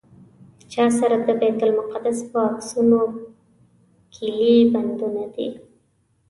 چا 0.71 0.85
سره 0.99 1.17
د 1.27 1.29
بیت 1.39 1.59
المقدس 1.67 2.17
په 2.31 2.37
عکسونو 2.49 2.99
کیلي 4.13 4.55
بندونه 4.73 5.23
دي. 5.33 5.49